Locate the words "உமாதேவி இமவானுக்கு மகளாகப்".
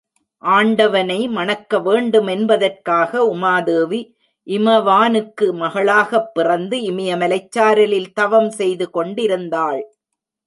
3.35-6.31